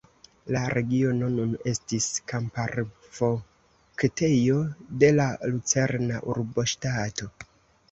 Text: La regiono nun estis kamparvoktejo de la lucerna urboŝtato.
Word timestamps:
La 0.53 0.61
regiono 0.71 1.27
nun 1.33 1.51
estis 1.71 2.07
kamparvoktejo 2.31 4.57
de 5.05 5.13
la 5.21 5.29
lucerna 5.55 6.25
urboŝtato. 6.35 7.33